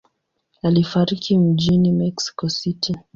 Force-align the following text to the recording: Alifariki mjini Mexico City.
Alifariki 0.63 1.37
mjini 1.37 1.91
Mexico 1.91 2.49
City. 2.49 2.95